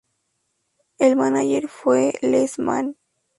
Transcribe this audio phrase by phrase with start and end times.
[0.97, 2.97] El mánager fue Les Mann.